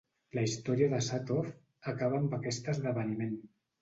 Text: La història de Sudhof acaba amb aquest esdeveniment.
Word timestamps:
La 0.37 0.43
història 0.47 0.87
de 0.93 1.01
Sudhof 1.09 1.51
acaba 1.93 2.21
amb 2.23 2.35
aquest 2.39 2.73
esdeveniment. 2.75 3.37